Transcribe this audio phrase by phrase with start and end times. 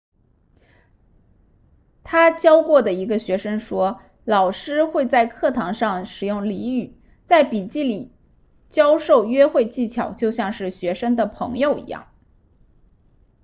[2.03, 8.11] 他教过的一个学生说老师会在课堂上使用俚语在笔记里
[8.71, 12.07] 教授约会技巧就像是学生的朋友一样